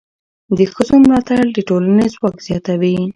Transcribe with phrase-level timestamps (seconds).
[0.57, 2.97] د ښځو ملاتړ د ټولنې ځواک زیاتوي.